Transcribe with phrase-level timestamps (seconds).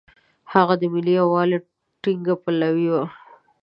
[0.53, 1.57] هغه د ملي یووالي
[2.01, 2.95] ټینګ پلوی و.